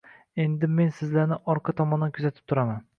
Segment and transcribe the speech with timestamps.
[0.43, 2.87] Endi men sizlarni orqa tomondan kuzatib turaman.